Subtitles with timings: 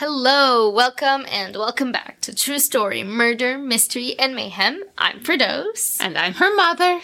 [0.00, 4.82] Hello, welcome, and welcome back to True Story Murder, Mystery, and Mayhem.
[4.96, 6.00] I'm Firdos.
[6.00, 7.02] And I'm her mother.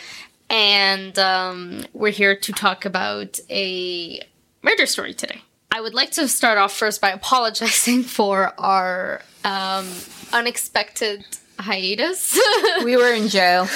[0.49, 4.23] And um, we're here to talk about a
[4.63, 5.43] murder story today.
[5.71, 9.87] I would like to start off first by apologizing for our um,
[10.33, 11.23] unexpected
[11.59, 12.41] hiatus.
[12.83, 13.69] we were in jail.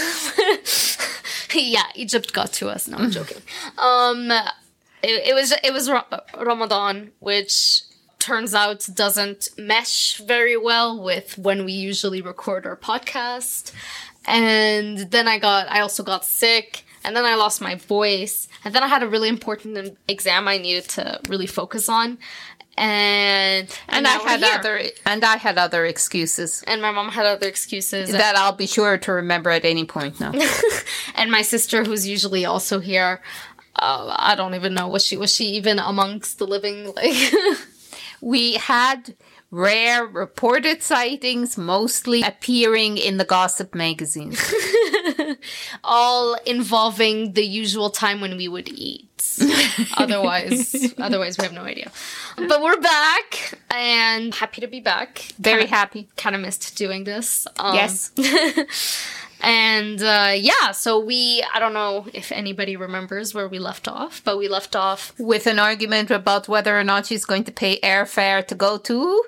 [1.55, 2.89] yeah, Egypt got to us.
[2.89, 3.43] No, I'm joking.
[3.77, 4.31] Um,
[5.03, 6.07] it, it was it was Ra-
[6.39, 7.83] Ramadan, which
[8.21, 13.73] turns out doesn't mesh very well with when we usually record our podcast.
[14.27, 18.75] And then I got I also got sick, and then I lost my voice, and
[18.75, 22.19] then I had a really important exam I needed to really focus on.
[22.77, 27.27] And And, now I had other and I had other excuses and my mom had
[27.27, 28.11] other excuses.
[28.13, 30.33] that I'll be sure to remember at any point now.
[31.15, 33.21] and my sister, who's usually also here,
[33.77, 36.93] uh, I don't even know was she was she even amongst the living?
[36.95, 37.13] Like,
[38.21, 39.15] we had
[39.51, 44.39] rare reported sightings mostly appearing in the gossip magazines.
[45.85, 49.07] all involving the usual time when we would eat.
[49.97, 51.91] otherwise, otherwise we have no idea.
[52.37, 55.19] But we're back and happy to be back.
[55.39, 56.09] Very Kinda- happy.
[56.17, 57.47] Kind of missed doing this.
[57.59, 58.11] Um, Yes.
[59.43, 64.23] And uh, yeah, so we, I don't know if anybody remembers where we left off,
[64.25, 67.81] but we left off With an argument about whether or not she's going to pay
[67.81, 69.23] airfare to go to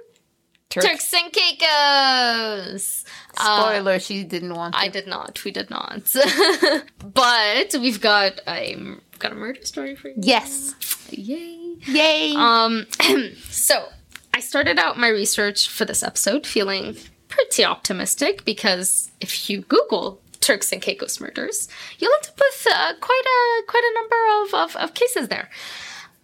[0.73, 0.89] Turkey.
[0.89, 3.05] Turks and Caicos.
[3.39, 4.81] Spoiler, she didn't want to.
[4.81, 5.45] I did not.
[5.45, 6.15] We did not.
[7.15, 8.77] but we've got a
[9.19, 10.15] got a murder story for you.
[10.19, 10.75] yes.
[11.11, 11.77] Yay!
[11.87, 12.35] Yay.
[12.35, 12.87] Um,
[13.51, 13.89] so
[14.33, 16.97] I started out my research for this episode feeling
[17.33, 22.93] pretty optimistic because if you Google Turks and Caicos murders, you'll end up with uh,
[23.01, 25.49] quite a quite a number of, of, of cases there.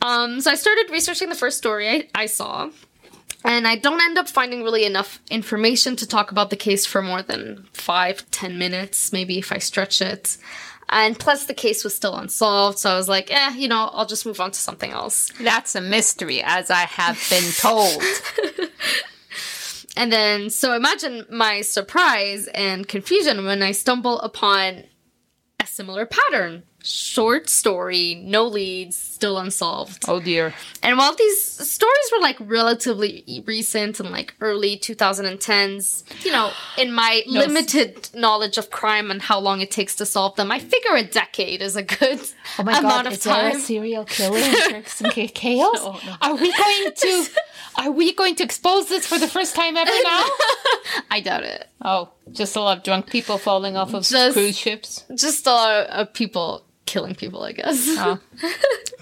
[0.02, 2.70] Um, so I started researching the first story I, I saw,
[3.42, 7.00] and I don't end up finding really enough information to talk about the case for
[7.00, 10.36] more than five, ten minutes, maybe if I stretch it.
[10.90, 14.06] And plus, the case was still unsolved, so I was like, eh, you know, I'll
[14.06, 15.30] just move on to something else.
[15.40, 18.02] That's a mystery, as I have been told.
[19.98, 24.84] And then, so imagine my surprise and confusion when I stumble upon
[25.60, 26.62] a similar pattern.
[26.90, 30.04] Short story, no leads, still unsolved.
[30.08, 30.54] oh dear.
[30.82, 36.92] And while these stories were like relatively recent and like early 2010s, you know, in
[36.92, 40.94] my limited knowledge of crime and how long it takes to solve them, I figure
[40.94, 42.20] a decade is a good
[42.58, 43.56] Oh my amount god, of is there time.
[43.56, 45.58] a serial killer in Turks and Caicos?
[45.84, 46.16] No, no.
[46.22, 47.26] Are we going to
[47.76, 50.24] are we going to expose this for the first time ever now?
[51.10, 51.68] I doubt it.
[51.84, 55.04] oh, just a lot of drunk people falling off of Just- cruise ships.
[55.14, 57.86] Just a lot of people killing people, I guess.
[57.98, 58.18] Oh.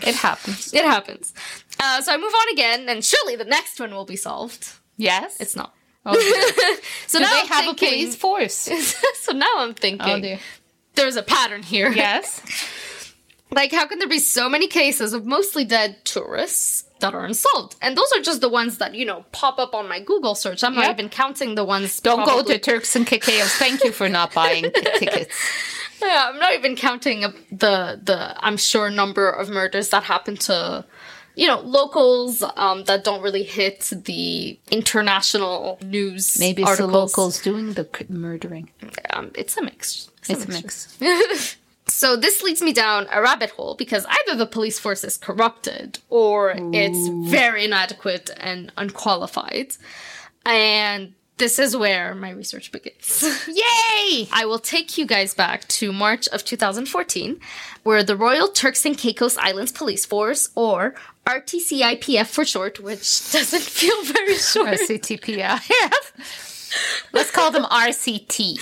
[0.02, 0.74] It happens.
[0.74, 1.32] It happens.
[1.80, 4.68] Uh, so I move on again, and surely the next one will be solved.
[4.98, 5.40] Yes.
[5.40, 5.74] It's not.
[6.04, 6.76] oh, dear.
[7.06, 8.54] So now they I'm have thinking, a police force?
[9.14, 10.38] so now I'm thinking Oh
[10.96, 11.90] there's a pattern here.
[11.92, 12.42] Yes.
[13.50, 17.76] Like, how can there be so many cases of mostly dead tourists that are unsolved?
[17.80, 20.64] And those are just the ones that, you know, pop up on my Google search.
[20.64, 22.00] I'm not even counting the ones.
[22.00, 23.52] Don't go to Turks and Caicos.
[23.54, 25.34] Thank you for not buying the tickets.
[26.00, 27.20] Yeah, I'm not even counting
[27.50, 30.84] the the I'm sure number of murders that happen to
[31.34, 36.38] you know locals um, that don't really hit the international news.
[36.38, 38.70] Maybe it's the locals doing the murdering.
[39.10, 40.10] Um, it's a mix.
[40.28, 40.96] It's a mix.
[41.88, 46.00] So this leads me down a rabbit hole because either the police force is corrupted
[46.08, 49.76] or it's very inadequate and unqualified.
[50.44, 53.22] And this is where my research begins.
[53.48, 54.28] Yay!
[54.32, 57.40] I will take you guys back to March of 2014,
[57.82, 60.94] where the Royal Turks and Caicos Islands Police Force, or
[61.26, 63.00] RTCIPF for short, which
[63.32, 64.68] doesn't feel very short.
[64.68, 65.60] RCTPI.
[67.12, 68.58] Let's call them RCT.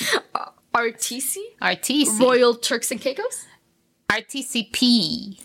[0.75, 1.37] RTC?
[1.63, 2.21] RTC.
[2.21, 3.47] Royal Turks and Caicos?
[4.11, 5.41] RTCP.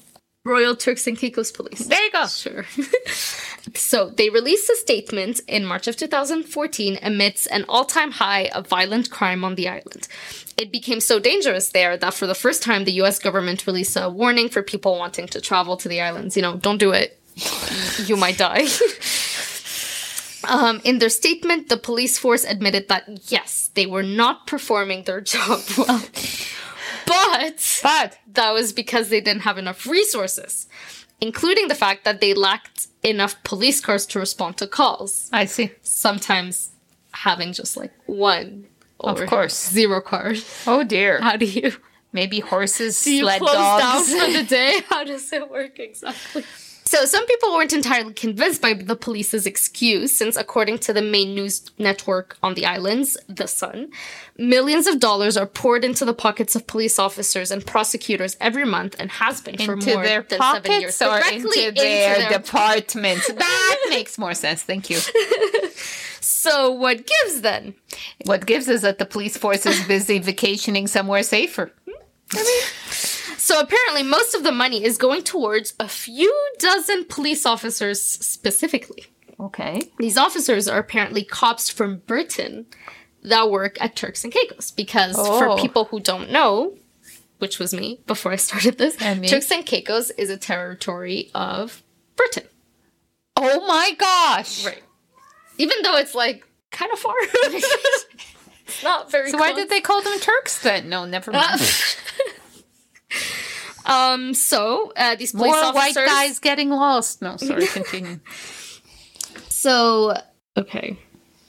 [0.45, 1.85] Royal Turks and Caicos Police.
[1.87, 2.25] There you go.
[2.27, 2.65] Sure.
[3.75, 8.67] so they released a statement in March of 2014 amidst an all time high of
[8.67, 10.07] violent crime on the island.
[10.57, 14.09] It became so dangerous there that for the first time, the US government released a
[14.09, 16.35] warning for people wanting to travel to the islands.
[16.35, 17.19] You know, don't do it.
[18.05, 18.67] you might die.
[20.47, 25.21] Um, in their statement, the police force admitted that yes, they were not performing their
[25.21, 26.01] job well.
[27.09, 30.67] But But that was because they didn't have enough resources,
[31.19, 35.29] including the fact that they lacked enough police cars to respond to calls.
[35.33, 35.71] I see.
[35.81, 36.69] Sometimes
[37.11, 38.67] having just like one
[38.99, 39.55] Of course.
[39.69, 40.45] zero cars.
[40.67, 41.19] Oh dear.
[41.27, 41.73] How do you
[42.11, 44.11] Maybe horses, do you sled close dogs.
[44.11, 44.79] down for the day?
[44.89, 46.43] How does it work exactly?
[46.89, 51.35] So some people weren't entirely convinced by the police's excuse, since according to the main
[51.35, 53.91] news network on the islands, The Sun,
[54.39, 58.95] millions of dollars are poured into the pockets of police officers and prosecutors every month
[58.97, 60.97] and has been for into more their than seven years.
[60.97, 63.27] pockets or Directly into their, their departments.
[63.33, 64.63] that makes more sense.
[64.63, 64.97] Thank you.
[66.21, 67.75] So what gives then?
[68.25, 71.71] What gives is that the police force is busy vacationing somewhere safer.
[71.87, 73.18] Hmm?
[73.49, 79.05] So apparently most of the money is going towards a few dozen police officers specifically.
[79.39, 79.81] Okay.
[79.97, 82.67] These officers are apparently cops from Britain
[83.23, 85.39] that work at Turks and Caicos because Oh.
[85.39, 86.77] for people who don't know,
[87.39, 89.27] which was me before I started this, And.
[89.27, 91.81] Turks and Caicos is a territory of
[92.15, 92.45] Britain.
[93.35, 94.63] Oh my gosh.
[94.63, 94.83] Right.
[95.57, 97.15] Even though it's like kind of far.
[97.33, 100.87] it's not very So why did they call them Turks then?
[100.87, 101.61] No, never mind.
[103.89, 107.21] Um so uh, these police More white guys getting lost.
[107.21, 108.19] No, sorry, continue.
[109.59, 110.15] So,
[110.55, 110.97] okay.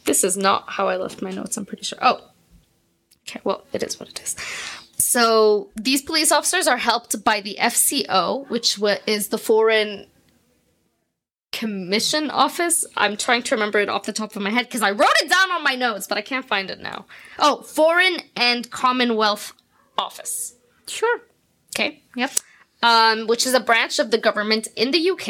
[0.04, 1.98] This is not how I left my notes, I'm pretty sure.
[2.02, 2.20] Oh.
[3.28, 4.34] Okay, well, it is what it is.
[4.98, 10.08] So, these police officers are helped by the FCO, which is the Foreign
[11.52, 12.84] Commission Office.
[12.96, 15.30] I'm trying to remember it off the top of my head because I wrote it
[15.30, 17.06] down on my notes, but I can't find it now.
[17.38, 19.52] Oh, Foreign and Commonwealth
[19.96, 20.56] Office.
[20.88, 21.20] Sure.
[21.74, 22.02] Okay.
[22.16, 22.30] Yep.
[22.82, 25.28] um, which is a branch of the government in the UK,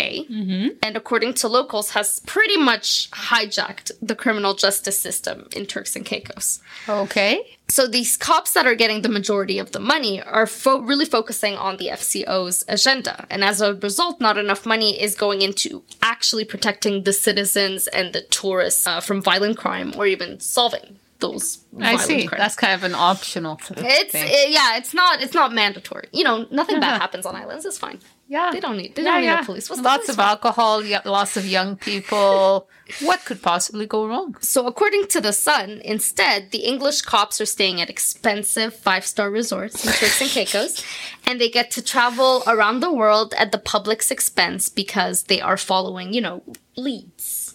[0.87, 6.05] and according to locals, has pretty much hijacked the criminal justice system in Turks and
[6.07, 6.61] Caicos.
[6.89, 7.41] Okay.
[7.69, 11.57] So these cops that are getting the majority of the money are fo- really focusing
[11.57, 16.45] on the FCO's agenda, and as a result, not enough money is going into actually
[16.45, 21.65] protecting the citizens and the tourists uh, from violent crime or even solving those.
[21.81, 22.27] I see.
[22.27, 22.41] crimes.
[22.41, 24.19] That's kind of an optional It's uh,
[24.49, 26.09] yeah, it's not it's not mandatory.
[26.13, 27.65] You know, nothing bad happens on islands.
[27.65, 27.99] It's fine.
[28.29, 28.51] yeah.
[28.53, 29.41] They don't need they Yeah, don't need yeah.
[29.43, 29.69] a police.
[29.71, 30.23] What's lots police of for?
[30.23, 32.69] alcohol, lots of young people.
[33.03, 34.37] what could possibly go wrong?
[34.41, 39.31] So according to the Sun, instead the English cops are staying at expensive five star
[39.31, 40.85] resorts in Turks and Caicos,
[41.27, 45.57] and they get to travel around the world at the public's expense because they are
[45.57, 46.43] following, you know,
[46.77, 47.50] leads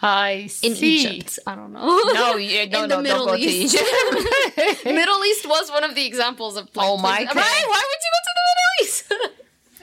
[0.00, 1.08] I in see.
[1.16, 1.38] Egypt.
[1.46, 1.80] I don't know.
[2.14, 3.74] No, you, no, In no, the don't Middle go to East.
[3.74, 4.84] Egypt.
[4.84, 6.68] Middle East was one of the examples of.
[6.74, 7.34] Like, Oh my God.
[7.36, 7.64] Right?
[7.66, 9.12] Why would you go to the Middle East?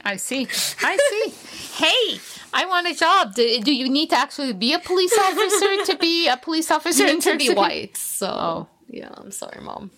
[0.05, 0.47] I see.
[0.85, 1.83] I see.
[1.83, 2.19] hey,
[2.53, 3.33] I want a job.
[3.35, 7.03] Do, do you need to actually be a police officer to be a police officer
[7.03, 7.97] you in need to be white.
[7.97, 8.67] So Oh.
[8.87, 9.91] yeah, I'm sorry, mom.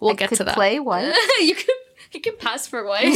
[0.00, 0.54] We'll get could to that.
[0.54, 1.14] play white.
[1.40, 1.74] you can
[2.12, 3.14] you can pass for white.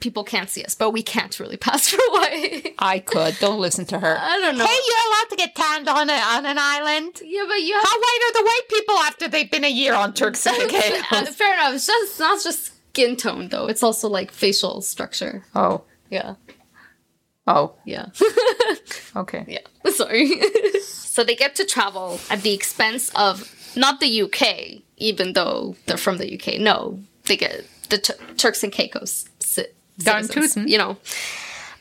[0.00, 2.74] People can't see us, but we can't really pass for white.
[2.78, 3.36] I could.
[3.38, 4.16] Don't listen to her.
[4.18, 4.64] I don't know.
[4.66, 7.20] Hey, you're allowed to get tanned on a, on an island.
[7.22, 9.94] yeah, but you have How white are the white people after they've been a year
[9.94, 11.34] on Turks and Uh, Caicos?
[11.36, 11.74] fair enough.
[11.74, 13.66] It's just it's not just skin tone though.
[13.66, 15.44] It's also like facial structure.
[15.54, 16.34] Oh, Yeah,
[17.46, 18.06] oh, yeah,
[19.16, 19.44] okay.
[19.48, 19.90] yeah.
[19.90, 20.30] Sorry.
[20.80, 25.96] so they get to travel at the expense of not the UK, even though they're
[25.96, 26.58] from the UK.
[26.60, 29.26] No, they get the Tur- Turks and Caicos.
[30.04, 30.68] Darn tootin'.
[30.68, 30.96] You know.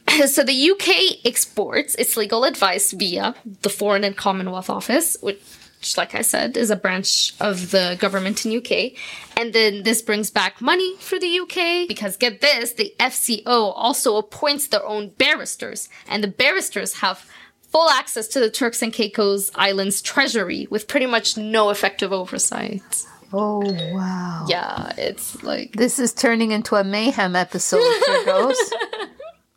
[0.27, 6.15] So the UK exports its legal advice via the Foreign and Commonwealth Office, which, like
[6.15, 8.93] I said, is a branch of the government in UK.
[9.37, 14.17] And then this brings back money for the UK because get this, the FCO also
[14.17, 17.29] appoints their own barristers, and the barristers have
[17.61, 23.05] full access to the Turks and Caicos Islands treasury with pretty much no effective oversight.
[23.31, 23.61] Oh,
[23.93, 24.45] wow.
[24.47, 28.75] Yeah, it's like This is turning into a mayhem episode for Ghost.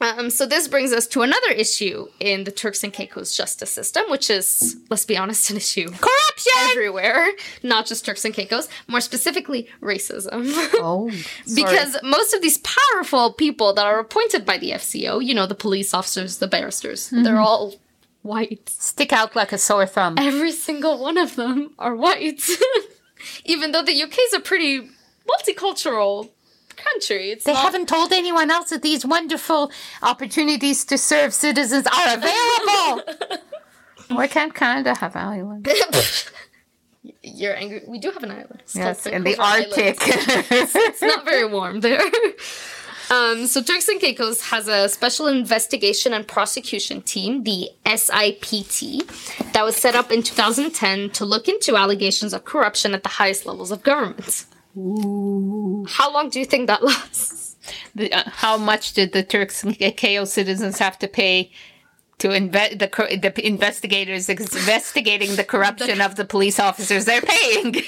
[0.03, 4.03] Um, so this brings us to another issue in the Turks and Caicos justice system,
[4.09, 6.53] which is, let's be honest, an issue Corruption!
[6.71, 7.29] everywhere,
[7.63, 8.69] not just Turks and Caicos.
[8.89, 10.43] More specifically, racism.
[10.75, 11.09] Oh,
[11.55, 15.55] because most of these powerful people that are appointed by the FCO, you know, the
[15.55, 17.77] police officers, the barristers, they're all
[18.23, 18.69] white.
[18.69, 20.17] stick out like a sore thumb.
[20.19, 22.43] Every single one of them are white.
[23.45, 24.89] Even though the UK is a pretty
[25.29, 26.31] multicultural
[26.77, 29.71] country, it's They not- haven't told anyone else that these wonderful
[30.03, 33.03] opportunities to serve citizens are available.
[34.17, 35.69] Why can't Canada have islands?
[37.23, 37.83] You're angry.
[37.87, 38.61] We do have an island.
[38.61, 39.37] It's Yes, in the.
[39.37, 39.97] Arctic.
[40.51, 42.01] It's not very warm there.
[43.13, 49.07] Um, so Turks and Caicos has a special investigation and prosecution team, the SIPT,
[49.53, 53.45] that was set up in 2010 to look into allegations of corruption at the highest
[53.45, 54.47] levels of government.
[54.75, 57.57] How long do you think that lasts?
[57.95, 61.53] The- uh, how much did the Turks and Caicos citizens have to pay
[62.17, 67.77] to inve- the, cor- the investigators investigating the corruption of the police officers they're paying?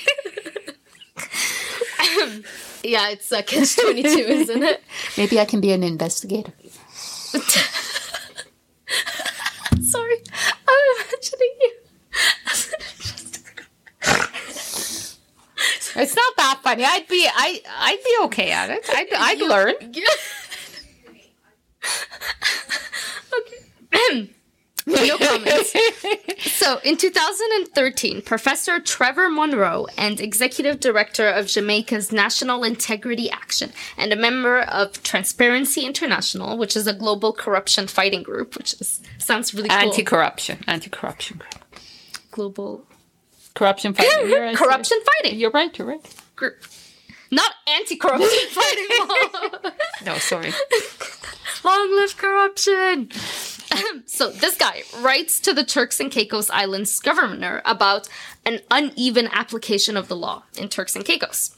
[2.85, 4.83] Yeah, it's uh, catch 22, isn't it?
[5.17, 6.53] Maybe I can be an investigator.
[9.83, 10.17] Sorry,
[10.69, 11.73] I'm imagining you.
[15.97, 16.85] It's not that funny.
[16.85, 18.85] I'd be I I'd be okay at it.
[18.93, 19.75] I'd I'd learn.
[23.39, 24.31] okay.
[24.87, 25.73] no comments.
[26.65, 34.15] So, in 2013, Professor Trevor Munroe and Executive Director of Jamaica's National Integrity Action and
[34.15, 39.53] a member of Transparency International, which is a global corruption fighting group, which is sounds
[39.53, 39.77] really cool.
[39.77, 40.65] Anti-corruption.
[40.67, 41.43] Anti-corruption.
[42.31, 42.87] global
[43.53, 44.11] Corruption fighting.
[44.31, 44.57] You're right.
[44.57, 45.77] corruption fighting You're right.
[45.79, 46.15] You're right.
[46.35, 46.65] group.
[47.31, 49.73] Not anti-corruption fighting.
[50.07, 50.55] No, sorry.
[51.65, 53.11] Long live corruption!
[54.07, 58.09] so this guy writes to the Turks and Caicos Islands governor about
[58.45, 61.57] an uneven application of the law in Turks and Caicos.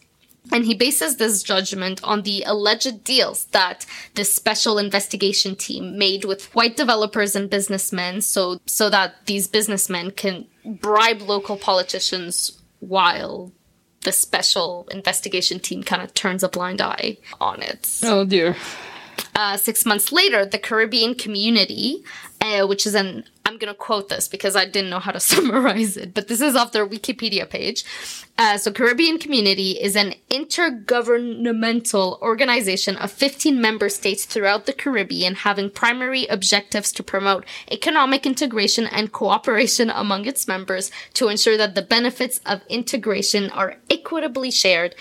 [0.53, 3.85] And he bases this judgment on the alleged deals that
[4.15, 10.13] this special investigation team made with white developers and businessmen so so that these businessmen
[10.13, 13.53] can bribe local politicians while
[14.03, 18.57] the special investigation team kind of turns a blind eye on it Oh dear.
[19.37, 22.03] Uh, six months later, the Caribbean community,
[22.41, 25.21] uh, which is an I'm going to quote this because I didn't know how to
[25.35, 27.85] summarize it, but this is off their Wikipedia page.
[28.39, 35.37] Uh, so, Caribbean Community is an intergovernmental organization of 15 member states throughout the Caribbean
[35.37, 41.75] having primary objectives to promote economic integration and cooperation among its members to ensure that
[41.75, 44.95] the benefits of integration are equitably shared.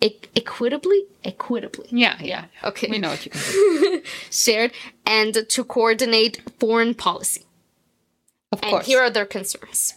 [0.00, 1.02] E- equitably?
[1.24, 2.44] Equitably Yeah, yeah.
[2.64, 2.88] Okay.
[2.88, 4.02] We know what you mean.
[4.30, 4.72] shared
[5.04, 7.44] and to coordinate foreign policy.
[8.52, 8.86] Of And course.
[8.86, 9.94] here are their concerns.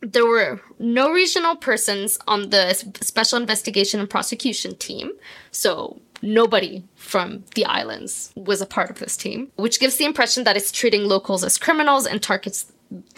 [0.00, 5.10] There were no regional persons on the Special Investigation and Prosecution team,
[5.50, 10.44] so nobody from the islands was a part of this team, which gives the impression
[10.44, 12.72] that it's treating locals as criminals and targets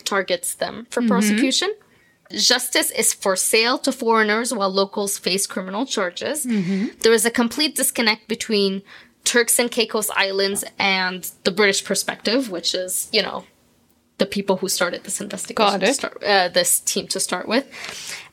[0.05, 1.11] targets them for mm-hmm.
[1.11, 1.73] prosecution.
[2.33, 6.45] Justice is for sale to foreigners while locals face criminal charges.
[6.45, 8.83] There is a complete disconnect between
[9.25, 13.45] Turks and Caicos Islands and the British perspective, which is, you know,
[14.19, 17.67] the people who started this investigation, start, uh, this team to start with.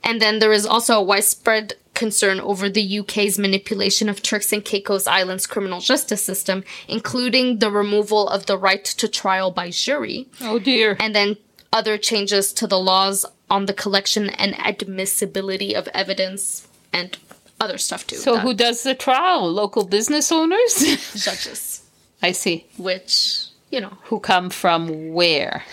[0.03, 4.63] And then there is also a widespread concern over the UK's manipulation of Turks and
[4.63, 10.27] Caicos Islands criminal justice system, including the removal of the right to trial by jury
[10.41, 10.95] oh dear.
[10.99, 11.37] and then
[11.73, 17.17] other changes to the laws on the collection and admissibility of evidence and
[17.59, 18.17] other stuff too.
[18.17, 19.51] So that who does the trial?
[19.51, 20.75] Local business owners?
[21.15, 21.83] judges,
[22.21, 22.67] I see.
[22.77, 25.63] which you know, Who come from where?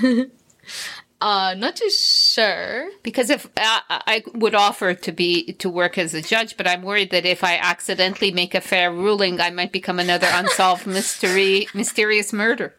[1.20, 2.88] uh, not too sure.
[3.02, 6.82] Because if uh, I would offer to be to work as a judge, but I'm
[6.82, 11.68] worried that if I accidentally make a fair ruling, I might become another unsolved mystery,
[11.74, 12.74] mysterious murder.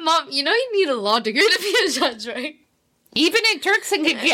[0.00, 2.56] Mom, you know you need a law degree to be a judge, right?
[3.14, 4.22] Even in Turks and Caicos.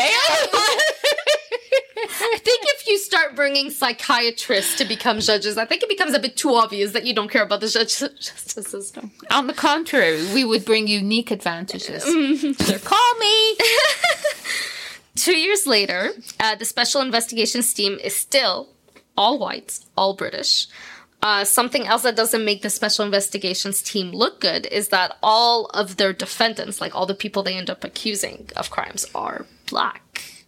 [2.19, 6.19] I think if you start bringing psychiatrists to become judges, I think it becomes a
[6.19, 9.11] bit too obvious that you don't care about the judge- justice system.
[9.31, 12.03] On the contrary, we would bring unique advantages.
[12.83, 13.57] Call me.
[15.15, 18.69] Two years later, uh, the special investigations team is still
[19.17, 20.67] all white, all British.
[21.27, 25.65] Uh, something else that doesn't make the special investigations team look good is that all
[25.73, 30.45] of their defendants, like all the people they end up accusing of crimes, are black.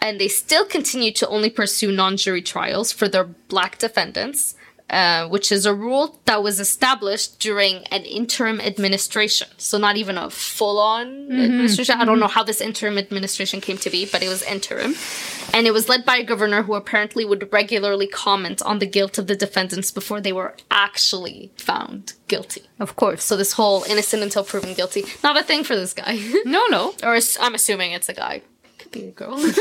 [0.00, 4.54] And they still continue to only pursue non jury trials for their black defendants,
[4.90, 9.48] uh, which is a rule that was established during an interim administration.
[9.58, 12.00] So, not even a full on administration.
[12.00, 14.94] I don't know how this interim administration came to be, but it was interim.
[15.52, 19.18] And it was led by a governor who apparently would regularly comment on the guilt
[19.18, 22.62] of the defendants before they were actually found guilty.
[22.80, 23.24] Of course.
[23.24, 26.18] So, this whole innocent until proven guilty, not a thing for this guy.
[26.44, 26.94] No, no.
[27.02, 28.42] or I'm assuming it's a guy.
[28.92, 29.38] Be a girl.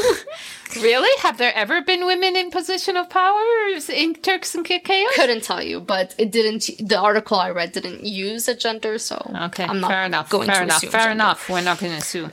[0.76, 1.10] Really?
[1.24, 3.42] Have there ever been women in position of power
[3.90, 5.08] in Turks and Caicos?
[5.16, 6.70] couldn't tell you, but it didn't.
[6.86, 9.16] The article I read didn't use a gender, so
[9.46, 10.30] Okay, I'm not fair enough.
[10.30, 10.78] going fair to enough.
[10.78, 11.14] assume Fair gender.
[11.14, 11.50] enough.
[11.50, 12.30] We're not going to sue.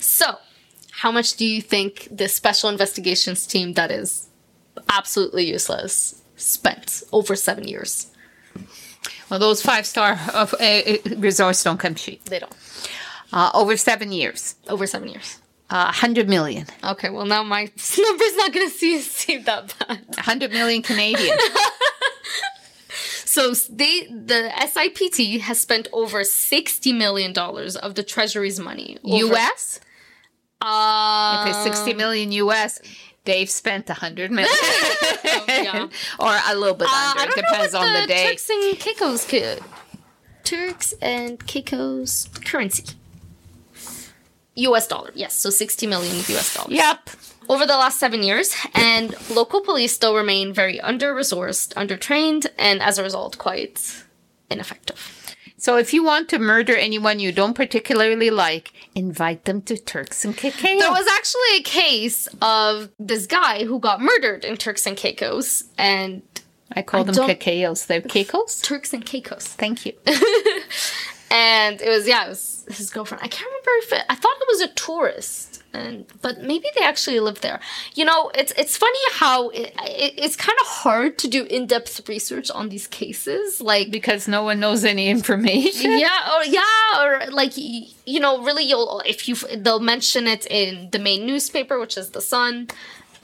[0.00, 0.38] So,
[0.92, 4.28] how much do you think the special investigations team that is
[4.88, 8.08] absolutely useless spent over seven years?
[9.28, 10.82] well, those five star of uh,
[11.18, 12.24] resorts don't come cheap.
[12.24, 12.56] They don't.
[13.32, 15.38] Uh, over seven years, Over seven years.
[15.70, 16.66] Uh, hundred million.
[16.82, 17.62] Okay, well now my
[17.98, 20.04] number's not going to see seem that bad.
[20.16, 21.36] 100 million Canadian.
[23.26, 28.96] So they the SIPT has spent over sixty million dollars of the Treasury's money.
[29.02, 29.80] over- US?
[30.60, 32.80] Uh, If it's 60 million US,
[33.24, 34.54] they've spent a 100 million.
[35.48, 35.88] yeah.
[36.20, 37.34] or a little bit Uh, I under.
[37.34, 38.28] don't It depends know what on the, day.
[38.30, 39.60] Turks and Caicos could
[40.44, 42.84] Turks and Caicos currency.
[44.56, 46.72] US dollar, yes, so 60 million US dollars.
[46.72, 47.10] Yep.
[47.48, 52.80] Over the last seven years, and local police still remain very under resourced, undertrained, and
[52.80, 54.02] as a result, quite
[54.50, 55.14] ineffective.
[55.64, 60.22] So if you want to murder anyone you don't particularly like, invite them to Turks
[60.22, 60.60] and Caicos.
[60.62, 65.64] There was actually a case of this guy who got murdered in Turks and Caicos,
[65.78, 66.20] and
[66.72, 67.86] I call I them Caicos.
[67.86, 68.60] They're Caicos?
[68.60, 69.46] Turks and Caicos.
[69.46, 69.94] Thank you.
[71.30, 73.22] and it was yeah, it was his girlfriend.
[73.22, 76.84] I can't remember if it, I thought it was a tourist, and but maybe they
[76.84, 77.60] actually lived there.
[77.94, 81.66] You know, it's it's funny how it, it, it's kind of hard to do in
[81.66, 83.90] depth research on these cases, like.
[83.90, 85.98] Because no one knows any information.
[85.98, 86.62] yeah, or yeah,
[87.00, 91.78] or like you know, really, you'll if you they'll mention it in the main newspaper,
[91.78, 92.68] which is the Sun,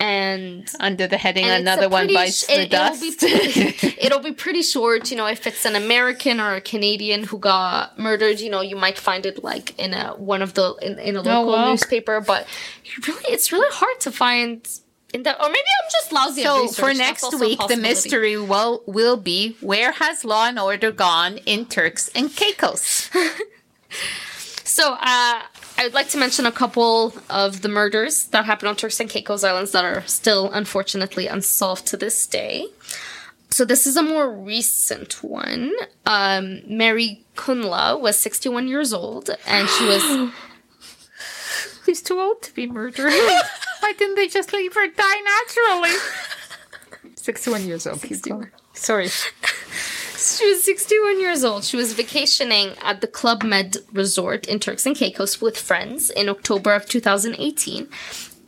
[0.00, 3.02] and Under the heading, and it's a another one pretty bites sh- the it- dust.
[3.02, 5.26] It'll be, it'll be pretty short, you know.
[5.26, 9.26] If it's an American or a Canadian who got murdered, you know, you might find
[9.26, 11.70] it like in a one of the in, in a local wow.
[11.70, 12.20] newspaper.
[12.20, 12.46] But
[13.06, 14.66] really, it's really hard to find
[15.12, 15.38] in that.
[15.38, 16.42] Or maybe I'm just lousy.
[16.42, 16.80] so research.
[16.80, 21.66] for next week, the mystery will will be where has law and order gone in
[21.66, 23.10] Turks and Caicos?
[24.70, 25.42] So, uh,
[25.80, 29.08] I would like to mention a couple of the murders that happened on Turks and
[29.08, 32.66] Caicos Islands that are still unfortunately unsolved to this day.
[33.48, 35.72] So, this is a more recent one.
[36.04, 40.30] Um, Mary Kunla was 61 years old, and she was.
[41.86, 43.10] He's too old to be murdered.
[43.80, 45.96] Why didn't they just leave her die naturally?
[47.16, 48.02] Sixty-one years old.
[48.02, 48.38] keep 61.
[48.38, 48.50] going.
[48.74, 49.08] Sorry.
[50.40, 51.64] She was 61 years old.
[51.64, 56.30] She was vacationing at the Club Med Resort in Turks and Caicos with friends in
[56.30, 57.86] October of 2018.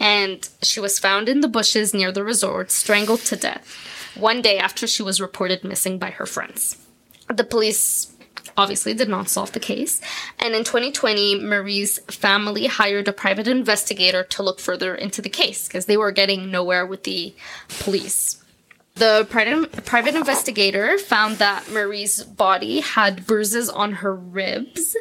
[0.00, 3.76] And she was found in the bushes near the resort, strangled to death,
[4.16, 6.78] one day after she was reported missing by her friends.
[7.28, 8.10] The police
[8.56, 10.00] obviously did not solve the case.
[10.38, 15.68] And in 2020, Marie's family hired a private investigator to look further into the case
[15.68, 17.34] because they were getting nowhere with the
[17.80, 18.41] police.
[18.94, 24.96] The private, investigator found that Marie's body had bruises on her ribs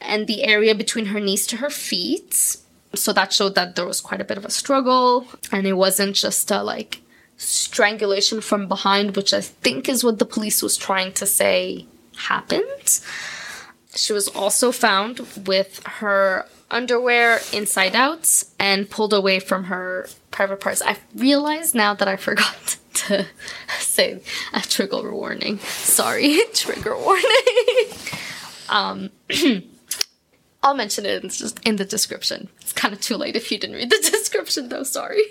[0.00, 2.56] and the area between her knees to her feet.
[2.94, 6.14] So that showed that there was quite a bit of a struggle and it wasn't
[6.14, 7.02] just a like
[7.36, 13.00] strangulation from behind, which I think is what the police was trying to say happened.
[13.94, 20.60] She was also found with her underwear inside out and pulled away from her private
[20.60, 20.80] parts.
[20.80, 23.26] I realize now that I forgot to
[23.80, 24.20] say
[24.52, 25.58] a trigger warning.
[25.58, 27.86] Sorry, trigger warning.
[28.68, 29.10] um,
[30.62, 32.48] I'll mention it in, just in the description.
[32.60, 34.84] It's kind of too late if you didn't read the description, though.
[34.84, 35.22] Sorry.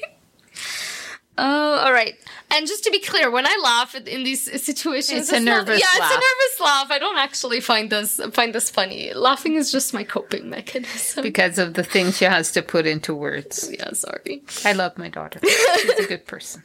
[1.38, 2.15] Oh, all right.
[2.54, 5.80] And just to be clear, when I laugh in these situations, It's a not- nervous
[5.80, 6.12] yeah, it's laugh.
[6.12, 6.91] a nervous laugh.
[6.91, 9.13] I don't actually find this find this funny.
[9.13, 11.24] Laughing is just my coping mechanism.
[11.24, 13.71] Because of the things she has to put into words.
[13.71, 14.43] yeah, sorry.
[14.65, 15.39] I love my daughter.
[15.41, 16.63] She's a good person.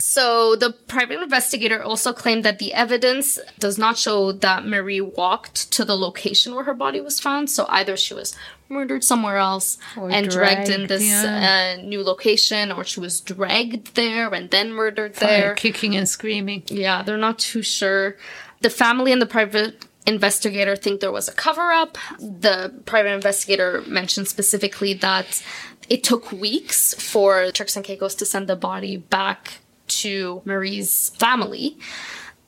[0.00, 5.70] So the private investigator also claimed that the evidence does not show that Marie walked
[5.72, 7.50] to the location where her body was found.
[7.50, 8.34] So either she was
[8.68, 11.76] murdered somewhere else Or and dragged, in this yeah.
[11.78, 15.54] uh, new location, or she was dragged there and then murdered They're there.
[15.54, 16.62] kicking and screaming.
[16.66, 18.16] Yeah, they're not too sure.
[18.60, 21.98] The family and the private investigator think there was a cover up.
[22.18, 25.42] The private investigator mentioned specifically that
[25.88, 29.58] it took weeks for Turks and Caicos to send the body back
[29.90, 31.76] to Marie's family.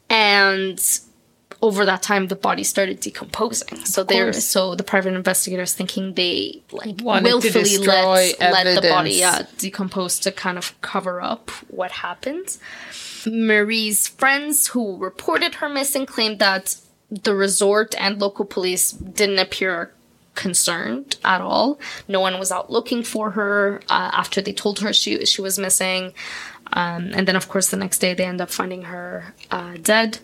[0.08, 0.82] And
[1.62, 3.84] over that time the body started decomposing.
[3.84, 8.88] So they're so the private investigators thinking they like Wanted willfully let let the body
[8.88, 9.16] evidence.
[9.16, 12.58] yeah, decompose to kind of cover up what happened.
[13.24, 16.76] Marie's friends who reported her missing claimed that
[17.10, 19.92] the resort and local police didn't appear
[20.34, 21.78] concerned at all.
[22.08, 25.58] No one was out looking for her uh, after they told her she she was
[25.58, 26.12] missing.
[26.74, 30.18] Um, and then, of course, the next day they end up finding her uh, dead.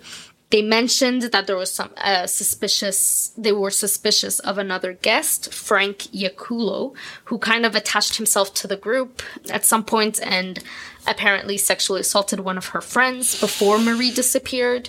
[0.51, 3.33] They mentioned that there was some uh, suspicious.
[3.37, 6.95] They were suspicious of another guest, Frank Yakulo,
[7.25, 10.59] who kind of attached himself to the group at some point and
[11.07, 14.89] apparently sexually assaulted one of her friends before Marie disappeared.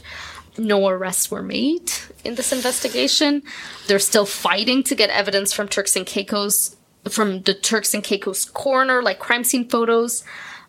[0.57, 1.91] No arrests were made
[2.23, 3.43] in this investigation.
[3.87, 6.75] They're still fighting to get evidence from Turks and Caicos,
[7.09, 10.23] from the Turks and Caicos coroner, like crime scene photos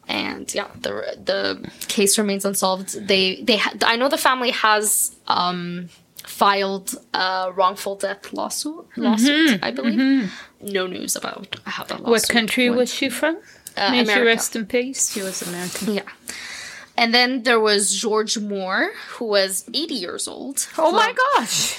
[0.08, 0.90] and yeah, the
[1.24, 3.06] the case remains unsolved.
[3.06, 5.88] They they ha- I know the family has um
[6.24, 10.32] filed a wrongful death lawsuit lawsuit I believe.
[10.60, 12.10] No news about how that lawsuit.
[12.10, 12.80] What country went.
[12.80, 13.38] was she from?
[13.76, 14.26] Uh, May she America.
[14.26, 15.12] rest in peace.
[15.12, 15.94] She was American.
[15.94, 16.02] Yeah.
[17.00, 20.68] And then there was George Moore, who was 80 years old.
[20.76, 21.78] Oh my gosh.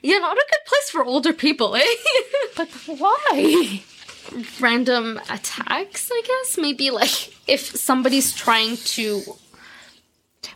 [0.00, 1.82] Yeah, not a good place for older people, eh?
[2.56, 3.82] But why?
[4.60, 6.56] Random attacks, I guess.
[6.56, 9.22] Maybe like if somebody's trying to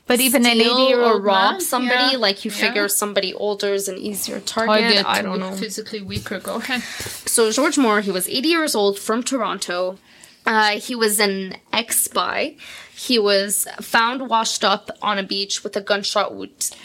[0.07, 2.18] But even an steal 80 year or old rob somebody, yeah.
[2.27, 2.57] like you Yeah.
[2.68, 4.83] figure somebody older is an easier target.
[4.83, 5.57] Target, I don't know.
[5.57, 6.38] Physically weaker.
[6.38, 6.83] Go ahead.
[7.27, 9.99] So George Moore, he was 80 years old from Toronto.
[10.44, 12.57] Uh, he was an ex-spy.
[12.94, 16.76] He was found washed up on a beach with a gunshot wound,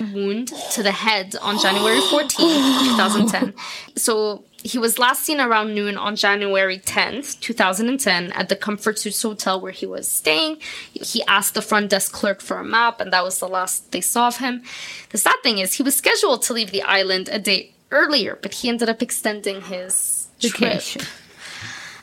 [0.72, 2.30] to the head on January 14,
[2.98, 3.54] 2010.
[3.96, 9.22] So he was last seen around noon on January 10th, 2010, at the Comfort Suites
[9.22, 10.58] Hotel where he was staying.
[10.94, 14.02] He asked the front desk clerk for a map, and that was the last they
[14.02, 14.64] saw of him.
[15.10, 18.56] The sad thing is, he was scheduled to leave the island a day earlier, but
[18.56, 20.62] he ended up extending his trip.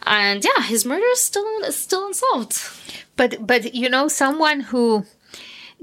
[0.06, 2.60] And yeah, his murder is still is still unsolved.
[3.16, 5.04] But but you know someone who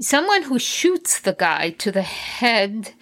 [0.00, 2.92] someone who shoots the guy to the head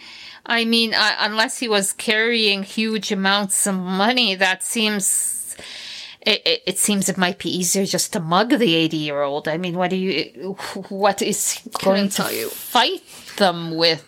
[0.45, 5.57] I mean uh, unless he was carrying huge amounts of money that seems
[6.23, 9.49] it, it, it seems it might be easier just to mug the 80 year old.
[9.49, 10.53] I mean, what do you,
[10.89, 12.49] what is going to tell you.
[12.49, 13.03] fight
[13.37, 14.07] them with?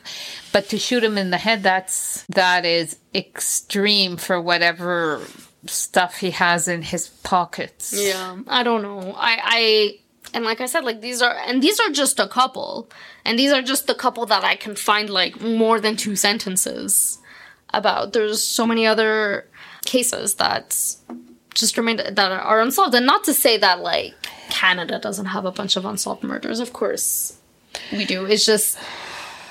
[0.52, 5.22] But to shoot him in the head, that's, that is extreme for whatever
[5.66, 7.94] stuff he has in his pockets.
[7.96, 9.14] Yeah, I don't know.
[9.16, 9.98] I I
[10.34, 12.90] and like I said, like these are and these are just a couple,
[13.24, 17.18] and these are just the couple that I can find like more than two sentences
[17.70, 18.12] about.
[18.12, 19.46] There's so many other
[19.84, 20.70] cases that
[21.54, 24.14] just remain that are unsolved, and not to say that like
[24.50, 26.60] Canada doesn't have a bunch of unsolved murders.
[26.60, 27.38] Of course,
[27.92, 28.24] we do.
[28.24, 28.78] It's just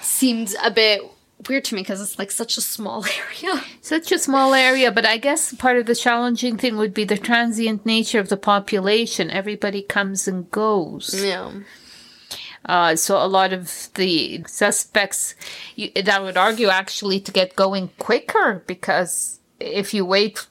[0.02, 1.02] seemed a bit
[1.48, 3.06] weird to me because it's like such a small
[3.44, 3.64] area.
[3.82, 7.18] Such a small area, but I guess part of the challenging thing would be the
[7.18, 9.30] transient nature of the population.
[9.32, 11.14] Everybody comes and goes.
[11.24, 11.52] Yeah.
[12.66, 15.36] Uh, so a lot of the suspects,
[15.76, 20.48] you, that would argue actually to get going quicker because if you wait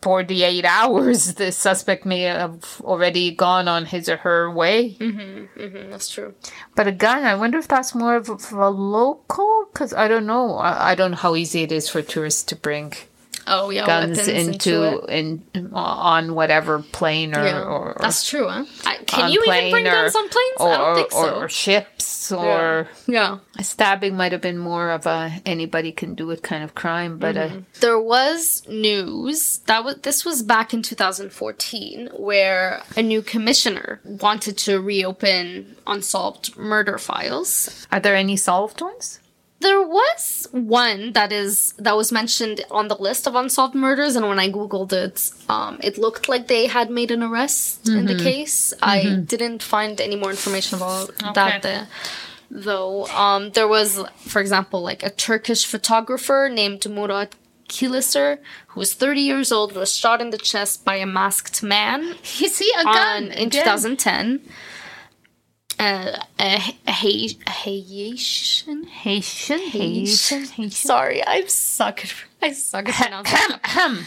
[0.00, 4.94] 48 hours, the suspect may have already gone on his or her way.
[4.94, 6.34] Mm, that's true.
[6.76, 10.26] But again, I wonder if that's more of a, of a local, because I don't
[10.26, 10.54] know.
[10.56, 12.92] I, I don't know how easy it is for tourists to bring
[13.48, 18.48] Oh yeah, guns weapons into, in on whatever plane or, Yeah, or, or that's true.
[18.48, 18.64] Huh?
[18.84, 20.56] I, can you even bring or- guns on planes?
[20.58, 21.34] Or, I don't think or, so.
[21.36, 23.38] or ships or yeah.
[23.58, 27.18] a stabbing might have been more of a anybody can do it kind of crime,
[27.18, 33.22] but uh, There was news that was this was back in 2014 where a new
[33.22, 37.86] commissioner wanted to reopen unsolved murder files.
[37.90, 39.20] are there any solved ones?
[39.60, 44.28] There was one that is that was mentioned on the list of unsolved murders, and
[44.28, 48.16] when I googled it, um, it looked like they had made an arrest in the
[48.16, 48.72] case.
[48.80, 51.62] I didn't find any more information about that.
[51.62, 51.88] There,
[52.50, 57.34] though, um, there was, for example, like a Turkish photographer named Murat
[57.68, 62.02] Kilisser, who was 30 years old, was shot in the chest by a masked man
[62.38, 64.40] You see a on, gun in 2010.
[65.78, 69.58] Uh, a, a, Haitian Haitian, Haitian,
[70.44, 70.70] Haitian.
[70.70, 72.12] Sorry, I suck at
[72.42, 74.06] I suck at pronouncing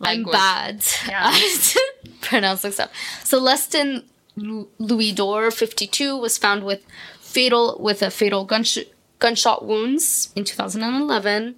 [0.00, 1.30] I'm bad Yeah.
[1.34, 1.74] at
[2.22, 2.90] pronouncing stuff.
[3.24, 4.04] Celestin
[4.36, 6.82] Louis Dor, 52, was found with
[7.20, 8.86] fatal with a fatal gunsh-
[9.18, 11.56] gunshot wounds in 2011,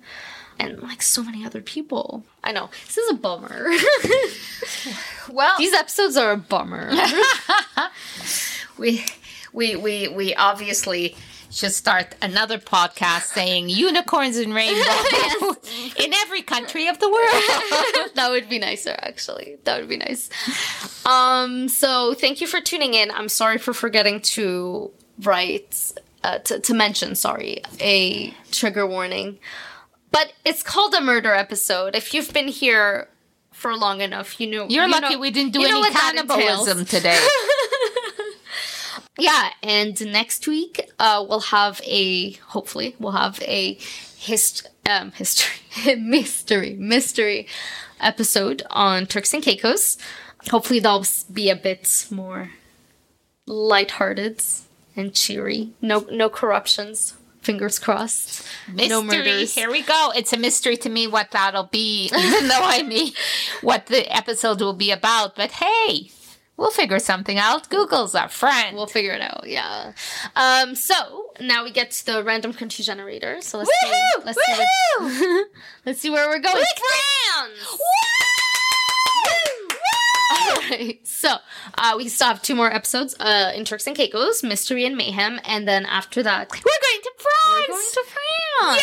[0.59, 2.25] and like so many other people.
[2.43, 3.69] I know this is a bummer.
[5.31, 6.91] Well, These episodes are a bummer.
[8.81, 9.05] We,
[9.53, 11.15] we, we, we obviously
[11.51, 14.87] should start another podcast saying unicorns and rainbows
[15.99, 18.11] in every country of the world.
[18.15, 19.59] that would be nicer actually.
[19.65, 20.31] That would be nice.
[21.05, 23.11] Um so thank you for tuning in.
[23.11, 29.39] I'm sorry for forgetting to write uh, to, to mention sorry a trigger warning.
[30.13, 31.95] But it's called a murder episode.
[31.95, 33.09] If you've been here
[33.53, 37.19] for long enough you know You're you lucky know- we didn't do any cannibalism today.
[39.19, 43.75] Yeah and next week uh we'll have a hopefully we'll have a
[44.17, 47.47] hist um history mystery mystery
[48.01, 49.99] episode on turks and caicos
[50.51, 52.51] hopefully that'll be a bit more
[53.47, 54.43] lighthearted
[54.97, 58.89] and cheery no no corruptions fingers crossed Mystery.
[58.89, 60.13] no murders Here we go.
[60.15, 63.13] It's a mystery to me what that'll be, even though I mean
[63.63, 65.37] what the episode will be about.
[65.37, 66.11] But hey,
[66.61, 67.69] we'll figure something out.
[67.71, 68.77] Google's our friend.
[68.77, 69.45] We'll figure it out.
[69.47, 69.93] Yeah.
[70.37, 70.77] Um.
[70.77, 70.95] So
[71.41, 73.41] now we get to the random country generator.
[73.41, 73.93] So let's see.
[74.25, 74.63] Let's see.
[75.01, 75.47] Which,
[75.87, 76.63] let's see where we're going.
[76.63, 77.81] France.
[80.71, 81.01] right.
[81.03, 81.37] So
[81.77, 85.41] uh, we still have two more episodes uh, in Turks and Caicos, Mystery and Mayhem,
[85.45, 87.69] and then after that, We're going to France.
[87.69, 88.83] we're going to France.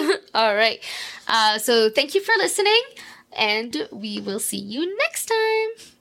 [0.00, 0.16] Yay!
[0.40, 0.80] All right.
[1.28, 2.80] Uh, so thank you for listening,
[3.32, 5.30] and we will see you next.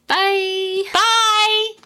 [0.09, 0.83] Bye.
[0.91, 1.69] Bye.